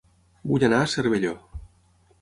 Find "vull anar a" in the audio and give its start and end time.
0.53-0.89